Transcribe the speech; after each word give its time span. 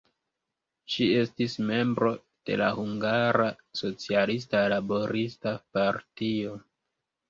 Ŝi 0.93 1.09
estis 1.17 1.57
membro 1.67 2.09
de 2.51 2.59
la 2.63 2.71
Hungara 2.79 3.53
Socialista 3.85 4.67
Laborista 4.77 5.57
Partio. 5.77 6.63